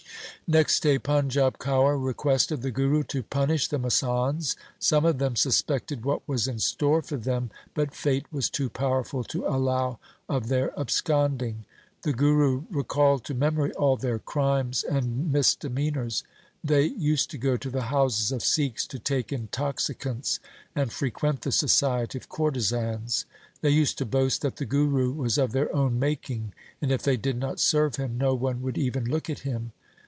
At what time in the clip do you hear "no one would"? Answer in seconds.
28.17-28.77